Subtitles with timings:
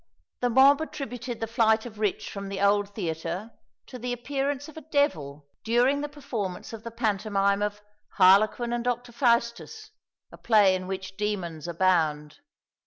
[0.39, 3.51] The mob attributed the flight of Rich from the old theatre
[3.85, 7.83] to the appearance of a devil during the performance of the pantomime of
[8.17, 9.11] "Harlequin and Dr.
[9.11, 9.91] Faustus,"
[10.31, 12.39] a play in which demons abound.